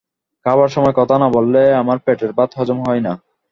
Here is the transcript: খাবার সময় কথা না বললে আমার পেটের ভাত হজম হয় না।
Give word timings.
খাবার 0.45 0.69
সময় 0.69 0.95
কথা 0.95 1.15
না 1.17 1.27
বললে 1.29 1.61
আমার 1.73 1.97
পেটের 2.05 2.31
ভাত 2.33 2.49
হজম 2.57 2.79
হয় 2.79 3.01
না। 3.01 3.13